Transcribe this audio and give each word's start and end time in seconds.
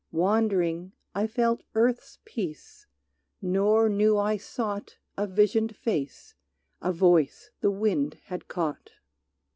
Wandering, 0.11 0.93
I 1.13 1.27
felt 1.27 1.61
earth's 1.75 2.17
peace, 2.25 2.87
nor 3.39 3.87
knew 3.87 4.17
I 4.17 4.35
sought 4.35 4.97
A 5.15 5.27
visioned 5.27 5.75
face, 5.75 6.33
a 6.81 6.91
voice 6.91 7.51
the 7.59 7.69
wind 7.69 8.15
had 8.23 8.47
caught. 8.47 8.93